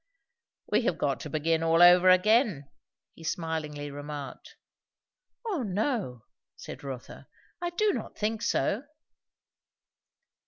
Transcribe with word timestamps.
"We 0.71 0.81
have 0.85 0.97
got 0.97 1.19
to 1.19 1.29
begin 1.29 1.61
all 1.61 1.83
over 1.83 2.09
again," 2.09 2.67
he 3.13 3.23
smilingly 3.23 3.91
remarked. 3.91 4.55
"Oh 5.45 5.61
no!" 5.61 6.25
said 6.55 6.83
Rotha. 6.83 7.27
"I 7.61 7.69
do 7.69 7.93
not 7.93 8.17
think 8.17 8.41
so." 8.41 8.85